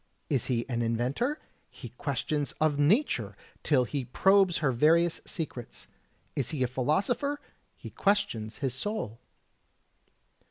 [0.31, 1.37] Is he an inventor?
[1.69, 5.87] He questions of Nature till he probes her various secrets.
[6.35, 7.39] Is he a philosopher?
[7.75, 9.19] He questions his soul.